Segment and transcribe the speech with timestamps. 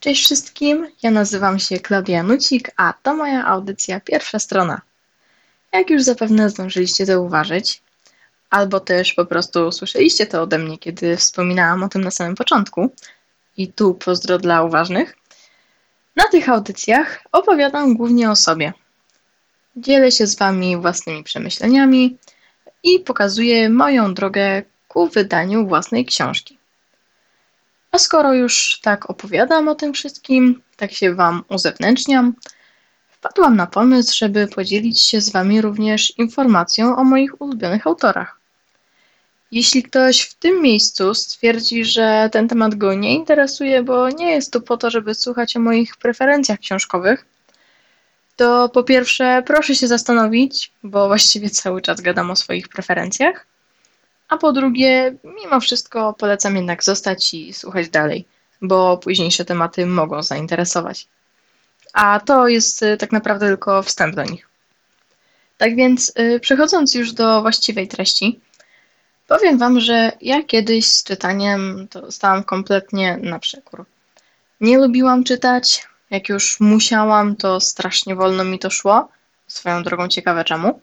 [0.00, 4.80] Cześć wszystkim, ja nazywam się Klaudia Nucik, a to moja audycja Pierwsza Strona.
[5.72, 7.82] Jak już zapewne zdążyliście zauważyć,
[8.50, 12.90] albo też po prostu słyszeliście to ode mnie, kiedy wspominałam o tym na samym początku,
[13.56, 15.16] i tu pozdro dla uważnych,
[16.16, 18.72] na tych audycjach opowiadam głównie o sobie.
[19.76, 22.16] Dzielę się z Wami własnymi przemyśleniami
[22.82, 26.57] i pokazuję moją drogę ku wydaniu własnej książki.
[27.92, 32.34] A skoro już tak opowiadam o tym wszystkim, tak się Wam uzewnętrzniam,
[33.08, 38.38] wpadłam na pomysł, żeby podzielić się z Wami również informacją o moich ulubionych autorach.
[39.50, 44.52] Jeśli ktoś w tym miejscu stwierdzi, że ten temat go nie interesuje, bo nie jest
[44.52, 47.26] tu po to, żeby słuchać o moich preferencjach książkowych,
[48.36, 53.46] to po pierwsze proszę się zastanowić, bo właściwie cały czas gadam o swoich preferencjach.
[54.28, 58.24] A po drugie, mimo wszystko polecam jednak zostać i słuchać dalej,
[58.62, 61.06] bo późniejsze tematy mogą zainteresować.
[61.92, 64.48] A to jest y, tak naprawdę tylko wstęp do nich.
[65.58, 68.40] Tak więc, y, przechodząc już do właściwej treści,
[69.26, 73.84] powiem Wam, że ja kiedyś z czytaniem to stałam kompletnie na przekór.
[74.60, 79.08] Nie lubiłam czytać, jak już musiałam, to strasznie wolno mi to szło.
[79.46, 80.80] Swoją drogą ciekawe czemu.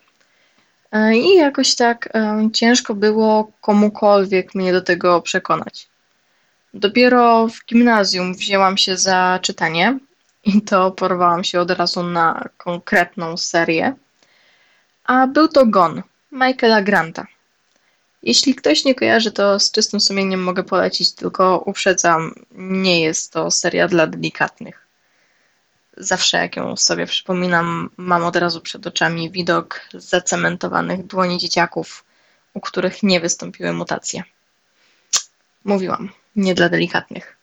[0.91, 5.87] E, I jakoś tak e, ciężko było komukolwiek mnie do tego przekonać.
[6.73, 9.99] Dopiero w gimnazjum wzięłam się za czytanie
[10.43, 13.93] i to porwałam się od razu na konkretną serię.
[15.03, 17.25] A był to Gon Michaela Granta.
[18.23, 23.51] Jeśli ktoś nie kojarzy, to z czystym sumieniem mogę polecić, tylko uprzedzam, nie jest to
[23.51, 24.84] seria dla delikatnych
[25.97, 32.05] zawsze jak ją sobie przypominam, mam od razu przed oczami widok zacementowanych dłoni dzieciaków,
[32.53, 34.23] u których nie wystąpiły mutacje.
[35.65, 37.37] Mówiłam, nie dla delikatnych.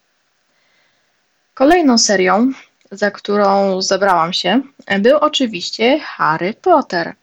[1.53, 2.51] Kolejną serią,
[2.91, 4.61] za którą zabrałam się,
[4.99, 7.15] był oczywiście Harry Potter.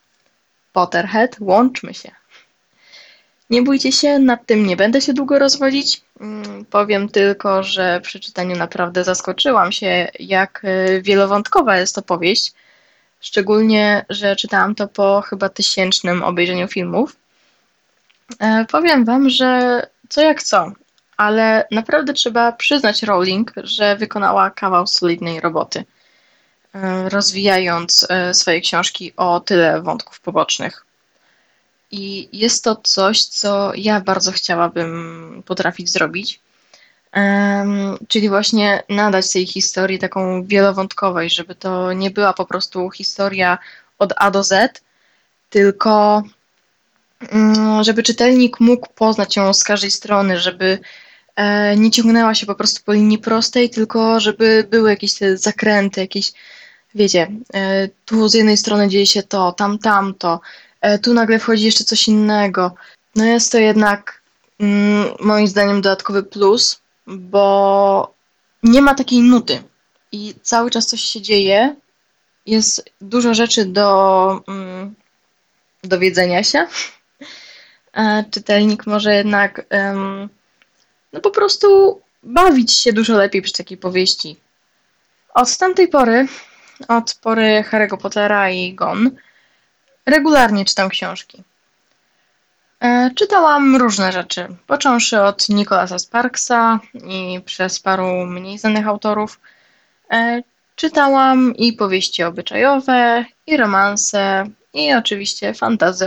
[0.73, 2.20] Potterhead, łączmy się.
[3.51, 6.03] Nie bójcie się, nad tym nie będę się długo rozwodzić.
[6.21, 12.53] Mm, powiem tylko, że przy czytaniu naprawdę zaskoczyłam się, jak e, wielowątkowa jest to powieść.
[13.21, 17.17] Szczególnie, że czytałam to po chyba tysięcznym obejrzeniu filmów.
[18.39, 20.73] E, powiem Wam, że co jak co,
[21.17, 25.85] ale naprawdę trzeba przyznać Rowling, że wykonała kawał solidnej roboty,
[26.75, 30.90] e, rozwijając swoje książki o tyle wątków pobocznych.
[31.91, 36.41] I jest to coś, co ja bardzo chciałabym potrafić zrobić.
[37.17, 43.59] Um, czyli właśnie nadać tej historii taką wielowątkowość, żeby to nie była po prostu historia
[43.99, 44.83] od A do Z,
[45.51, 46.23] tylko
[47.33, 50.79] um, żeby czytelnik mógł poznać ją z każdej strony, żeby
[51.37, 56.01] e, nie ciągnęła się po prostu po linii prostej, tylko żeby były jakieś te zakręty,
[56.01, 56.33] jakieś,
[56.95, 60.41] wiecie, e, tu z jednej strony dzieje się to, tam, tamto,
[61.03, 62.75] tu nagle wchodzi jeszcze coś innego.
[63.17, 64.23] No jest to jednak
[64.61, 68.15] mm, moim zdaniem dodatkowy plus, bo
[68.63, 69.63] nie ma takiej nuty
[70.13, 71.77] i cały czas coś się dzieje.
[72.47, 74.95] Jest dużo rzeczy do mm,
[75.85, 76.67] dowiedzenia się.
[77.93, 80.29] E, czytelnik może jednak um,
[81.13, 84.37] no po prostu bawić się dużo lepiej przy takiej powieści.
[85.35, 86.27] Od tamtej pory,
[86.89, 89.11] od pory Harry'ego Pottera i Gon,
[90.07, 91.43] Regularnie czytam książki.
[92.81, 99.41] E, czytałam różne rzeczy, począwszy od Nicolasa Sparksa i przez paru mniej znanych autorów.
[100.11, 100.43] E,
[100.77, 104.45] czytałam i powieści obyczajowe, i romanse,
[104.75, 106.07] i oczywiście fantazy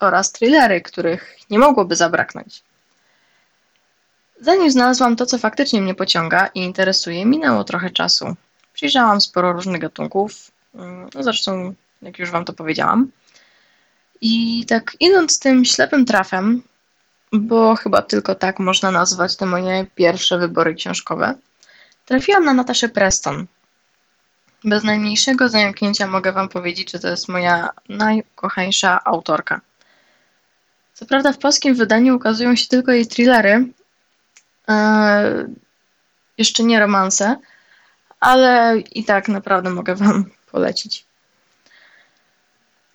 [0.00, 2.62] oraz, thrillery, których nie mogłoby zabraknąć.
[4.40, 8.36] Zanim znalazłam to, co faktycznie mnie pociąga i interesuje, minęło trochę czasu.
[8.72, 10.50] Przyjrzałam sporo różnych gatunków,
[11.14, 13.10] no zresztą, jak już Wam to powiedziałam.
[14.26, 16.62] I tak idąc tym ślepym trafem,
[17.32, 21.34] bo chyba tylko tak można nazwać te moje pierwsze wybory książkowe,
[22.06, 23.46] trafiłam na Nataszę Preston.
[24.64, 29.60] Bez najmniejszego zająknięcia mogę Wam powiedzieć, że to jest moja najkochańsza autorka.
[30.94, 33.66] Co prawda w polskim wydaniu ukazują się tylko jej thrillery,
[34.68, 34.74] yy,
[36.38, 37.36] jeszcze nie romanse,
[38.20, 41.06] ale i tak naprawdę mogę Wam polecić.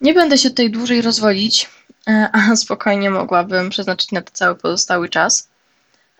[0.00, 1.70] Nie będę się tutaj dłużej rozwodzić,
[2.08, 5.48] e, a spokojnie mogłabym przeznaczyć na to cały pozostały czas.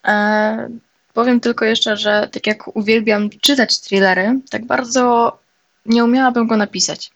[0.04, 0.68] E,
[1.14, 5.38] powiem tylko jeszcze, że tak jak uwielbiam czytać thrillery, tak bardzo
[5.86, 7.10] nie umiałabym go napisać.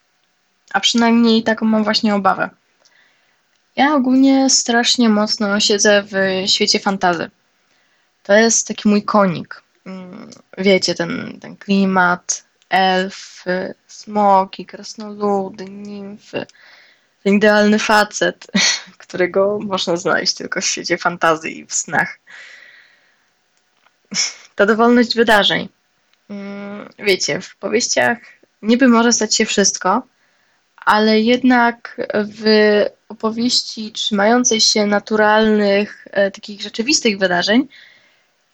[0.73, 2.51] A przynajmniej taką mam właśnie obawę.
[3.77, 6.15] Ja ogólnie strasznie mocno siedzę w
[6.51, 7.31] świecie fantazy.
[8.23, 9.63] To jest taki mój konik.
[9.87, 16.47] mm, wiecie, ten, ten klimat, elfy, smoki, krasnoludy, nimfy,
[17.25, 18.47] ten idealny facet,
[18.99, 22.19] którego można znaleźć tylko w świecie fantazji i w snach.
[24.57, 25.69] Ta dowolność wydarzeń.
[26.31, 28.19] Mm, wiecie, w powieściach
[28.63, 30.03] niby może stać się wszystko,
[30.77, 32.45] ale jednak w
[33.09, 37.69] opowieści trzymającej się naturalnych, e, takich rzeczywistych wydarzeń,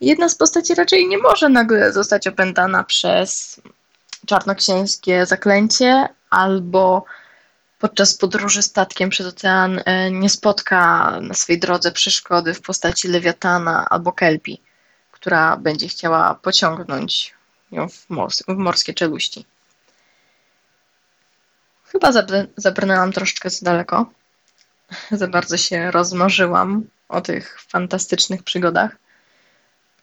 [0.01, 3.61] jedna z postaci raczej nie może nagle zostać opętana przez
[4.31, 7.05] czarnoksięskie zaklęcie albo
[7.79, 13.87] podczas podróży statkiem przez ocean e, nie spotka na swej drodze przeszkody w postaci lewiatana
[13.91, 14.61] albo kelpi,
[15.13, 17.35] która będzie chciała pociągnąć
[17.71, 19.47] ją w, mors w morskie czeluści.
[21.85, 22.13] Chyba
[22.57, 24.11] zabrnęłam troszeczkę za daleko.
[25.21, 28.97] Za bardzo się rozmarzyłam o tych fantastycznych przygodach.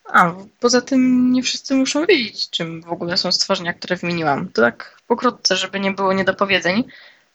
[0.08, 4.50] A, poza tym nie wszyscy muszą wiedzieć, czym w ogóle są stworzenia, które wymieniłam.
[4.50, 6.84] To tak pokrótce, żeby nie było niedopowiedzeń.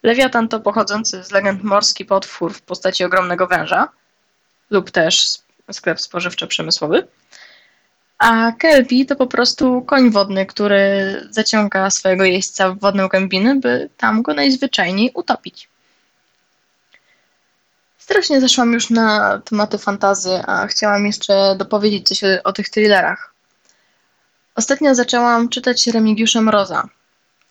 [0.03, 3.89] Lewiatan to pochodzący z legend morski potwór w postaci ogromnego węża
[4.71, 5.39] lub też
[5.73, 7.03] sklep spożywczo-przemysłowy.
[8.19, 10.81] A Kelpi to po prostu koń wodny, który
[11.31, 15.69] zaciąga swojego jeźdźca w wodną gębinę, by tam go najzwyczajniej utopić.
[18.13, 23.35] Strasznie zeszłam już na tematy fantazy, a chciałam jeszcze dopowiedzieć coś o, tych thrillerach.
[24.55, 26.89] Ostatnio zaczęłam czytać Remigiusza Mroza,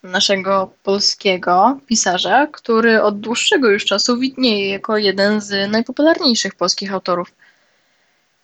[0.03, 7.31] naszego polskiego pisarza, który od dłuższego już czasu widnieje jako jeden z najpopularniejszych polskich autorów.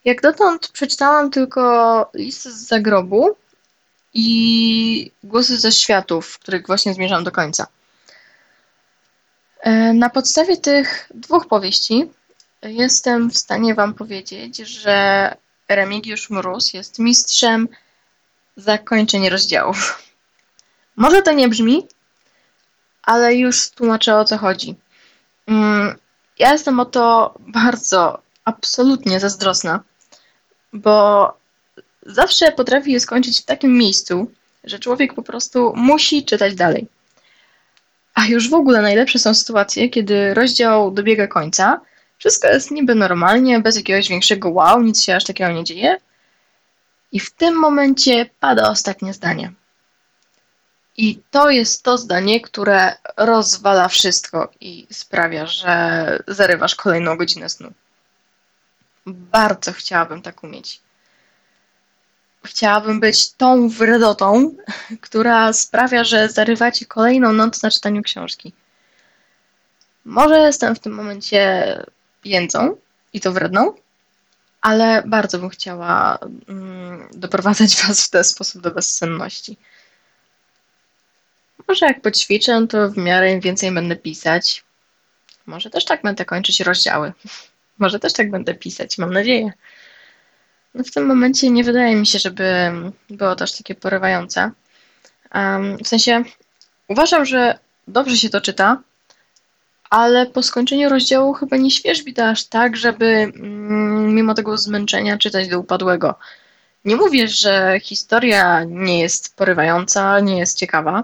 [0.06, 3.36] Jak dotąd przeczytałam tylko list z zagrobu
[4.14, 7.68] i głosy ze światów, których właśnie zmierzam do końca.
[9.98, 12.10] Na podstawie tych dwóch powieści
[12.64, 15.36] jestem w stanie Wam powiedzieć, że
[15.70, 17.68] Remigiusz Mróz jest mistrzem
[18.58, 20.04] zakończeń rozdziałów.
[20.96, 21.88] Może to nie brzmi,
[23.04, 24.76] ale już tłumaczę o co chodzi.
[25.48, 25.96] Mm,
[26.40, 29.84] ja jestem o to bardzo, absolutnie zazdrosna,
[30.74, 31.34] bo
[32.06, 34.32] zawsze potrafi je skończyć w takim miejscu,
[34.64, 36.88] że człowiek po prostu musi czytać dalej.
[38.18, 41.82] A już w ogóle najlepsze są sytuacje, kiedy rozdział dobiega końca,
[42.18, 45.98] wszystko jest niby normalnie, bez jakiegoś większego wow, nic się aż takiego nie dzieje.
[47.12, 49.52] I w tym momencie pada ostatnie zdanie.
[50.98, 57.72] I to jest to zdanie, które rozwala wszystko i sprawia, że zarywasz kolejną godzinę snu.
[59.06, 60.80] Bardzo chciałabym tak umieć.
[62.46, 64.56] Chciałabym być tą wredotą,
[65.02, 68.54] która sprawia, że zarywacie kolejną noc na czytaniu książki.
[70.06, 71.64] Może jestem w tym momencie
[72.26, 72.78] jędzą
[73.14, 73.74] i to wredną,
[74.62, 76.18] ale bardzo bym chciała
[76.50, 79.58] mm, doprowadzać Was w ten sposób do bezsenności.
[81.68, 84.64] Może jak poćwiczę, to w miarę więcej będę pisać.
[85.46, 87.14] Może też tak będę kończyć rozdziały.
[87.80, 89.54] Może też tak będę pisać, mam nadzieję.
[90.78, 92.72] No w tym momencie nie wydaje mi się, żeby
[93.10, 94.52] było to aż takie porywające.
[95.84, 96.24] W sensie
[96.88, 98.82] uważam, że dobrze się to czyta,
[99.90, 105.18] ale po skończeniu rozdziału chyba nie świeżbi to aż tak, żeby mm, mimo tego zmęczenia
[105.18, 106.16] czytać do upadłego.
[106.86, 111.04] Nie mówię, że historia nie jest porywająca, nie jest ciekawa,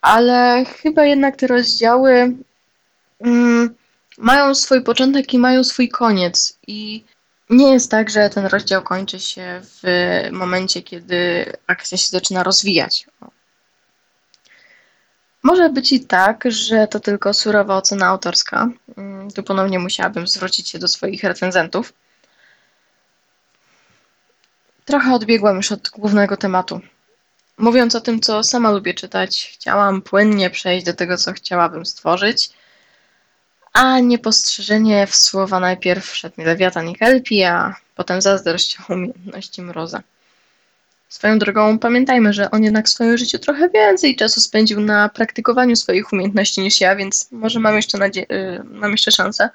[0.00, 2.36] ale chyba jednak te rozdziały
[3.20, 3.74] mm,
[4.18, 6.58] mają swój początek i mają swój koniec.
[6.66, 7.04] I
[7.50, 9.82] nie jest tak, że ten rozdział kończy się w
[10.32, 13.06] momencie, kiedy akcja się zaczyna rozwijać.
[15.42, 18.68] Może być i tak, że to tylko surowa ocena autorska.
[18.96, 21.92] Mm, tu ponownie musiałabym zwrócić się do swoich recenzentów.
[24.84, 26.80] Trochę odbiegłam już od głównego tematu.
[27.58, 32.50] Mówiąc o tym, co sama lubię czytać, chciałam płynnie przejść do tego, co chciałabym stworzyć,
[33.74, 39.62] a niepostrzeżenie w słowa najpierw wszedł mi Lewiatan i Kelpi, a potem zazdrość o umiejętności
[39.62, 40.02] Mroza.
[41.08, 45.76] Swoją drogą pamiętajmy, że on jednak w swoim życiu trochę więcej czasu spędził na praktykowaniu
[45.76, 49.50] swoich umiejętności niż ja, więc może mam jeszcze, nadzie- y, mam jeszcze szansę.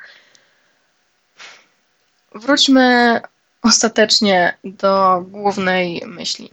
[2.35, 3.19] Wróćmy
[3.61, 6.49] ostatecznie do głównej myśli.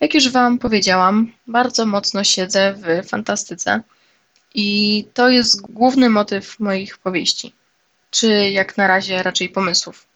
[0.00, 3.80] Jak już Wam powiedziałam, bardzo mocno siedzę w fantastyce
[4.54, 7.54] i to jest główny motyw moich powieści,
[8.10, 10.06] czy jak na razie raczej pomysłów.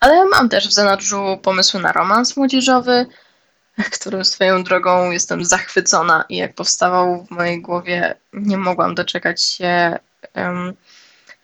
[0.00, 3.06] Ale mam też w zanadrzu pomysły na romans młodzieżowy,
[3.92, 9.98] którym swoją drogą jestem zachwycona i jak powstawał w mojej głowie, nie mogłam doczekać się
[10.34, 10.72] um,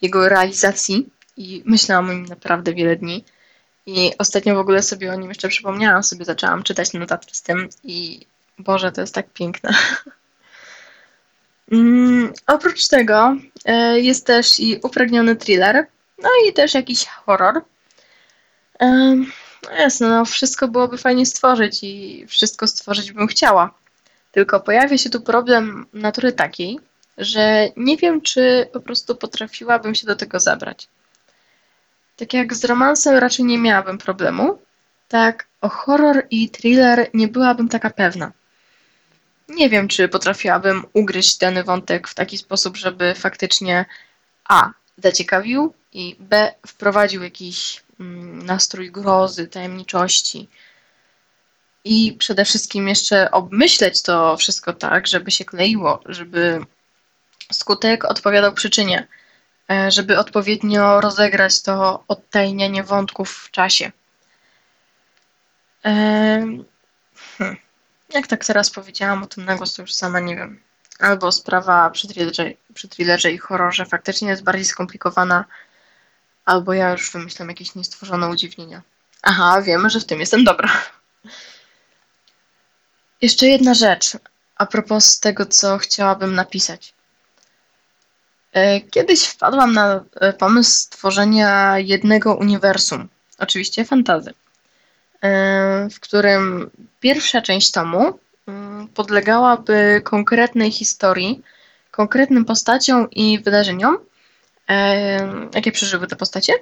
[0.03, 3.25] jego realizacji i myślałam o nim naprawdę wiele dni.
[3.87, 7.69] I ostatnio w ogóle sobie o nim jeszcze przypomniałam, sobie zaczęłam czytać notatki z tym
[7.85, 8.27] i
[8.59, 9.71] Boże, to jest tak piękne.
[11.73, 15.87] Mm, oprócz tego e, jest też i upragniony thriller,
[16.23, 17.63] no i też jakiś horror.
[19.63, 23.75] No jasne, no wszystko byłoby fajnie stworzyć i wszystko stworzyć bym chciała.
[24.33, 26.81] Tylko pojawia się tu problem natury takiej,
[27.19, 30.89] że nie wiem, czy po prostu potrafiłabym się do tego zabrać.
[32.17, 34.59] Tak jak z romansem raczej nie miałabym problemu,
[35.09, 38.33] tak o horror i thriller nie byłabym taka pewna.
[39.49, 43.87] Nie wiem, czy potrafiłabym ugryźć dany wątek w taki sposób, żeby faktycznie
[44.49, 44.71] A.
[44.99, 46.55] zaciekawił i B.
[46.67, 50.49] wprowadził jakiś mm, nastrój grozy, tajemniczości.
[51.85, 56.61] I przede wszystkim jeszcze obmyśleć to wszystko tak, żeby się kleiło, żeby
[57.53, 59.07] skutek odpowiadał przyczynie,
[59.71, 63.93] e, żeby odpowiednio rozegrać to odtajnienie wątków w czasie.
[65.83, 66.65] Hmm.
[68.09, 70.61] Jak tak teraz powiedziałam o tym na głos, to już sama nie wiem.
[70.99, 75.45] Albo sprawa przy thrillerze, przy thrillerze i horrorze faktycznie jest bardziej skomplikowana,
[76.45, 78.83] albo ja już wymyślam jakieś niestworzone udziwnienia.
[79.23, 80.83] Aha, wiemy, że w tym jestem dobra.
[83.21, 84.17] Jeszcze jedna rzecz
[84.57, 86.95] a propos tego, co chciałabym napisać.
[88.53, 94.35] E, kiedyś wpadłam na e, pomysł stworzenia jednego uniwersum, oczywiście fantazy,
[95.91, 96.71] w którym
[97.01, 101.43] pierwsza część tomu mm, podlegałaby konkretnej historii,
[101.91, 103.99] konkretnym postaciom i wydarzeniom,
[105.55, 106.53] jakie przeżyły te postacie,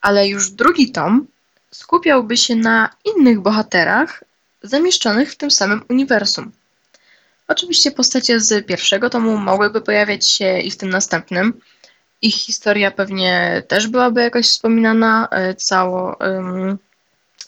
[0.00, 1.26] ale już drugi tom
[1.70, 4.24] skupiałby się na innych bohaterach
[4.62, 6.52] zamieszczonych w tym samym uniwersum.
[7.48, 11.60] Oczywiście postacie z pierwszego tomu mogłyby pojawiać się i w tym następnym.
[12.22, 16.16] Ich historia pewnie też byłaby jakoś wspominana, e, cało,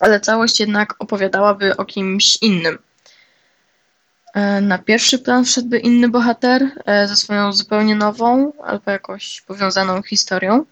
[0.00, 2.78] ale całość jednak opowiadałaby o kimś innym.
[4.34, 10.02] E, na pierwszy plan wszedłby inny bohater e, ze swoją zupełnie nową albo jakoś powiązaną
[10.02, 10.64] historią.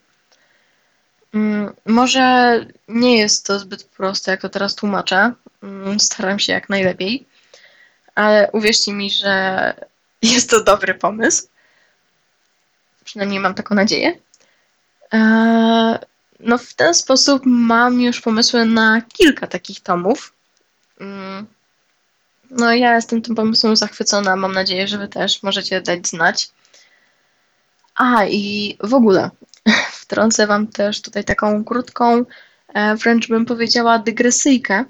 [1.35, 2.57] Mm, może
[2.89, 5.33] nie jest to zbyt proste, jak to teraz tłumaczę.
[5.63, 7.27] Mm, staram się jak najlepiej
[8.15, 9.75] ale uwierzcie mi, że
[10.23, 11.49] jest to dobry pomysł.
[13.05, 14.19] Przynajmniej mam taką nadzieję.
[16.41, 20.33] No w ten sposób mam już pomysły na kilka takich tomów.
[21.01, 21.47] Mm.
[22.51, 24.37] No ja jestem tym pomysłem zachwycona.
[24.37, 26.51] Mam nadzieję, że wy też możecie dać znać.
[27.95, 29.31] A i w ogóle
[30.03, 32.25] wtrącę wam też tutaj taką krótką,
[32.75, 34.85] e, wręcz bym powiedziała dygresyjkę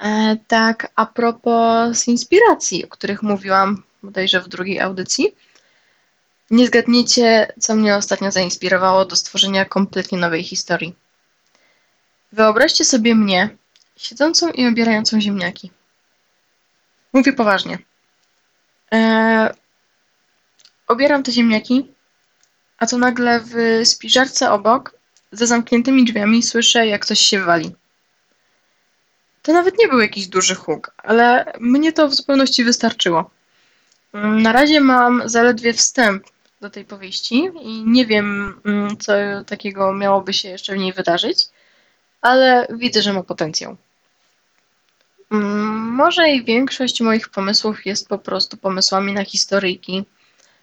[0.00, 5.34] E, tak, a propos inspiracji, o których mówiłam bodajże w drugiej audycji.
[6.50, 10.94] Nie zgadniecie, co mnie ostatnio zainspirowało do stworzenia kompletnie nowej historii.
[12.32, 13.56] Wyobraźcie sobie mnie,
[13.96, 15.70] siedzącą i obierającą ziemniaki.
[17.12, 17.78] Mówię poważnie.
[18.90, 19.50] Eee,
[20.86, 21.88] obieram te ziemniaki,
[22.78, 24.94] a to nagle w spiżarce obok,
[25.32, 27.74] za zamkniętymi drzwiami, słyszę, jak coś się wali.
[29.42, 33.30] To nawet nie był jakiś duży huk, ale mnie to w zupełności wystarczyło.
[34.12, 36.24] Na razie mam zaledwie wstęp
[36.60, 39.12] do tej powieści i nie wiem, mm, co
[39.46, 41.48] takiego miałoby się jeszcze w niej wydarzyć,
[42.20, 43.76] ale widzę, że ma potencjał.
[45.32, 50.04] Mm, może i większość moich pomysłów jest po prostu pomysłami na historyjki,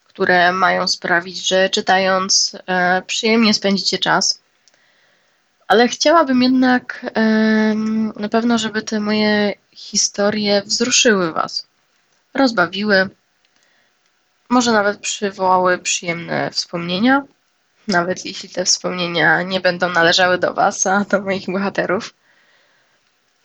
[0.03, 4.41] które mają sprawić, że czytając e, przyjemnie spędzicie czas
[5.67, 7.05] ale chciałabym jednak
[8.15, 11.67] na pewno, żeby te moje historie wzruszyły Was,
[12.33, 13.09] rozbawiły,
[14.49, 17.23] może nawet przywołały przyjemne wspomnienia,
[17.87, 22.13] nawet jeśli te wspomnienia nie będą należały do Was, a do moich bohaterów.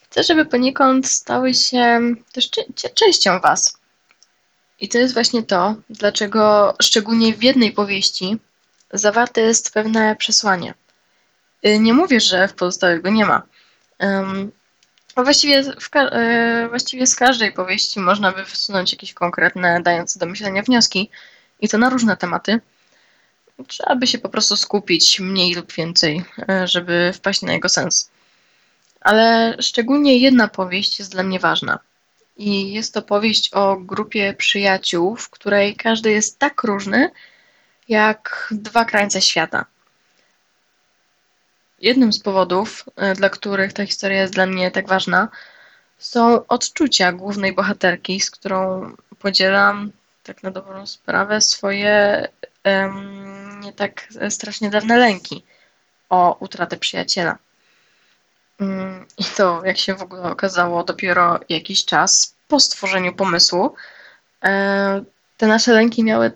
[0.03, 2.01] Chcę, żeby poniekąd stały się
[2.33, 2.51] też
[2.95, 3.79] częścią Was.
[4.81, 8.39] I to jest właśnie to, dlaczego szczególnie w jednej powieści
[8.93, 10.75] zawarte jest pewne przesłanie.
[11.67, 13.43] Y, nie mówię, że w pozostałych go nie ma.
[15.17, 20.63] Właściwie, w, y, właściwie z każdej powieści można by wysunąć jakieś konkretne, dające do myślenia
[20.63, 21.11] wnioski
[21.61, 22.61] i to na różne tematy.
[23.69, 28.11] Trzeba by się po prostu skupić mniej lub więcej, y, żeby wpaść na jego sens.
[29.01, 31.79] Ale szczególnie jedna powieść jest dla mnie ważna.
[32.37, 37.11] I jest to powieść o grupie przyjaciół, w której każdy jest tak różny,
[37.89, 39.65] jak dwa krańce świata.
[41.83, 45.29] Jednym z powodów, e, dla których ta historia jest dla mnie tak ważna,
[45.99, 52.29] są odczucia głównej bohaterki, z którą podzielam tak na dobrą sprawę swoje
[52.65, 55.45] um, nie tak strasznie dawne lęki
[56.09, 57.39] o utratę przyjaciela.
[58.61, 63.75] Mm, I to, jak się w ogóle okazało, dopiero jakiś czas po stworzeniu pomysłu.
[64.45, 65.05] E,
[65.37, 66.33] te nasze lęki miały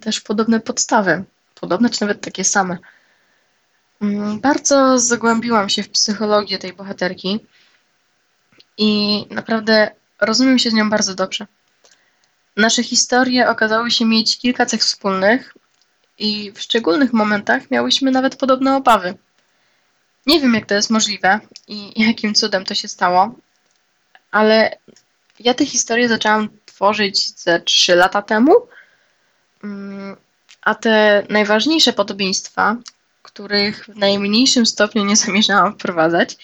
[0.00, 1.24] też podobne podstawy,
[1.60, 2.78] podobne czy nawet takie same.
[4.00, 7.46] Mm, bardzo zagłębiłam się w psychologię tej bohaterki
[8.76, 9.90] i naprawdę
[10.20, 11.46] rozumiem się z nią bardzo dobrze.
[12.56, 15.54] Nasze historie okazały się mieć kilka cech wspólnych
[16.18, 19.14] i w szczególnych momentach miałyśmy nawet podobne obawy.
[20.26, 23.34] Nie wiem, jak to jest możliwe i jakim cudem to się stało,
[24.30, 24.78] ale
[25.40, 28.52] ja tę historię zaczęłam tworzyć ze 3 lata temu,
[29.64, 30.16] mm,
[30.62, 32.76] a te najważniejsze podobieństwa,
[33.28, 36.36] których w najmniejszym stopniu nie zamierzałam wprowadzać,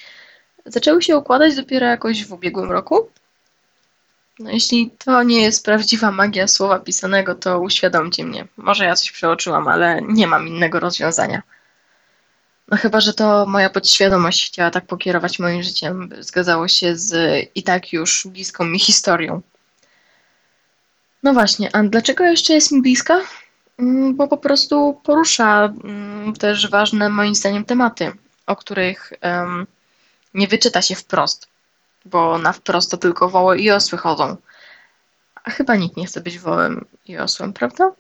[0.67, 3.09] zaczęły się układać dopiero jakoś w ubiegłym roku.
[4.39, 8.47] No, jeśli to nie jest prawdziwa magia słowa pisanego, to uświadomcie mnie.
[8.57, 11.43] Może ja coś przeoczyłam, ale nie mam innego rozwiązania.
[12.69, 17.15] No chyba, że to moja podświadomość chciała tak pokierować moim życiem, by zgadzało się z
[17.55, 19.43] i tak już bliską mi historią.
[21.23, 23.21] No właśnie, a dlaczego jeszcze jest mi bliska?
[23.79, 28.13] Mm, bo po prostu porusza mm, też ważne moim zdaniem tematy,
[28.47, 29.13] o których
[30.35, 31.49] nie wyczyta się wprost,
[32.05, 34.37] bo na wprost to tylko woły i osły chodzą.
[35.45, 37.93] A chyba nikt nie chce być wołem i osłem, prawda?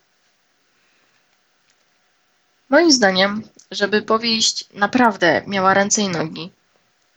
[2.68, 6.52] Moim zdaniem, żeby powieść naprawdę miała ręce i nogi,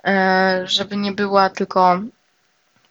[0.03, 1.99] e, żeby nie była tylko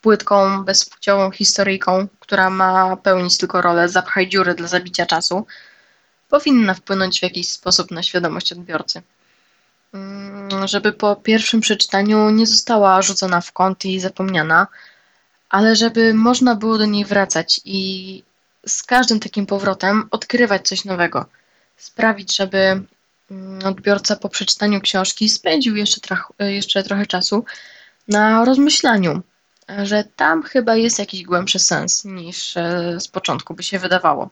[0.01, 5.47] płytką, bezpłciową historyjką, która ma pełnić tylko rolę zapchaj dziury dla zabicia czasu,
[6.29, 9.03] powinna wpłynąć w jakiś sposób na świadomość odbiorcy.
[9.95, 14.67] Mm, żeby po pierwszym przeczytaniu nie została rzucona w kąt i zapomniana,
[15.49, 18.23] ale żeby można było do niej wracać i
[18.67, 21.27] z każdym takim powrotem odkrywać coś nowego.
[21.77, 22.59] Sprawić, żeby
[23.31, 26.01] mm, odbiorca po przeczytaniu książki spędził jeszcze,
[26.39, 27.45] jeszcze trochę czasu
[28.09, 29.23] na rozmyślaniu,
[29.85, 34.31] że tam chyba jest jakiś głębszy sens niż e, z początku by się wydawało.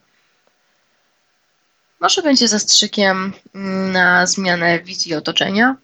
[2.00, 5.76] Może będzie zastrzykiem mm, na zmianę wizji otoczenia,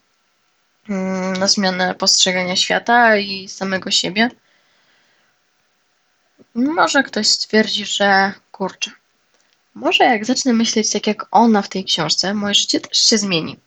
[0.89, 4.31] mm, na zmianę postrzegania świata i samego siebie.
[6.55, 8.91] Może ktoś stwierdzi, że kurczę,
[9.75, 13.59] może jak zacznę myśleć tak jak ona w tej książce, moje życie też się zmieni.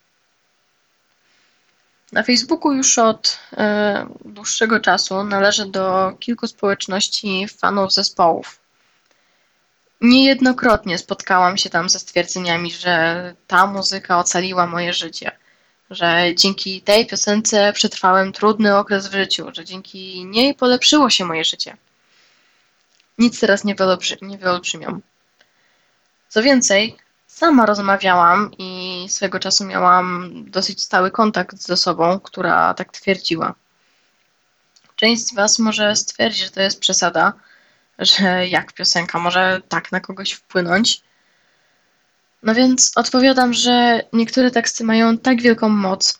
[2.13, 8.60] Na Facebooku już od e, dłuższego czasu należę do kilku społeczności fanów zespołów.
[10.02, 15.32] Niejednokrotnie spotkałam się tam ze stwierdzeniami, że ta muzyka ocaliła moje życie,
[15.89, 21.43] że dzięki tej piosence przetrwałem trudny okres w życiu, że dzięki niej polepszyło się moje
[21.43, 21.78] życie.
[23.17, 23.76] Nic teraz nie,
[24.21, 25.02] nie wyolbrzymiam.
[26.30, 26.97] Co więcej,
[27.28, 28.72] sama rozmawiałam i
[29.09, 33.53] swego czasu miałam dosyć stały kontakt z osobą, która tak twierdziła.
[34.95, 37.33] Część z Was może stwierdzi, że to jest przesada,
[37.99, 41.01] że jak piosenka może tak na kogoś wpłynąć.
[42.43, 46.19] No więc odpowiadam, że niektóre teksty mają tak wielką moc,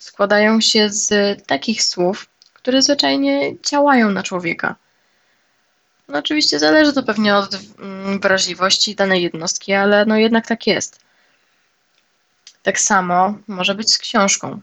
[0.00, 1.08] składają się z
[1.46, 4.76] takich słów, które zwyczajnie działają na człowieka.
[6.08, 11.00] No oczywiście zależy to pewnie od mm, wrażliwości danej jednostki, ale no jednak tak jest.
[12.64, 14.60] Tak samo może być z książką.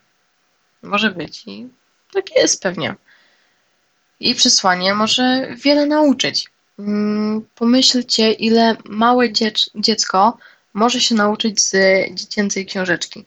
[0.83, 1.67] Może być i
[2.13, 2.95] tak jest pewnie.
[4.19, 6.49] Jej przesłanie może wiele nauczyć.
[6.79, 9.25] Mm, pomyślcie, ile małe
[9.75, 10.37] dziecko
[10.73, 11.73] może się nauczyć z
[12.13, 13.25] dziecięcej książeczki.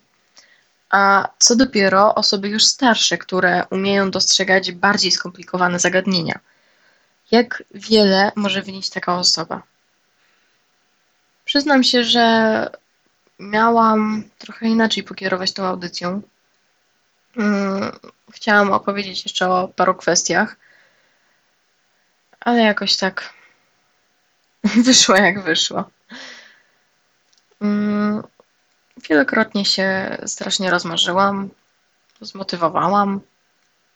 [0.89, 6.39] A co dopiero osoby już starsze, które umieją dostrzegać bardziej skomplikowane zagadnienia.
[7.31, 9.61] Jak wiele może wynieść taka osoba?
[11.45, 12.69] Przyznam się, że
[13.39, 16.21] miałam trochę inaczej pokierować tą audycją.
[17.37, 17.91] Mm,
[18.31, 20.55] chciałam opowiedzieć jeszcze o paru kwestiach,
[22.39, 23.33] ale jakoś tak
[24.85, 25.89] wyszło jak wyszło.
[27.61, 28.23] Mm,
[29.09, 31.49] wielokrotnie się strasznie rozmarzyłam,
[32.21, 33.21] zmotywowałam,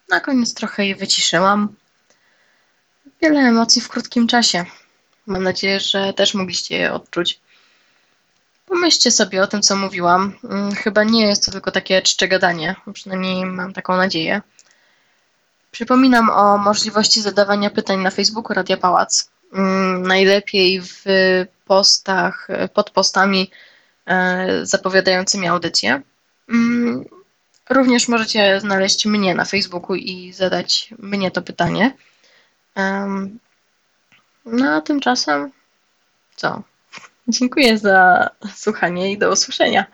[0.09, 1.75] na koniec trochę je wyciszyłam.
[3.21, 4.65] Wiele emocji w krótkim czasie.
[5.25, 7.39] Mam nadzieję, że też mogliście je odczuć.
[8.69, 10.33] Pomyślcie sobie o tym, co mówiłam.
[10.43, 14.41] Mm, chyba nie jest to tylko takie czcze gadanie, przynajmniej mam taką nadzieję.
[15.71, 19.29] Przypominam o możliwości zadawania pytań na Facebooku Radia Pałac.
[19.53, 21.03] Mm, najlepiej w
[21.65, 23.51] postach, pod postami
[24.05, 26.01] e, zapowiadającymi audycję.
[26.49, 27.05] Mm,
[27.69, 31.93] również możecie znaleźć mnie na Facebooku i zadać mnie to pytanie.
[34.45, 35.51] No a tymczasem
[36.35, 36.63] co?
[37.29, 39.85] Dziękuję za słuchanie i do usłyszenia.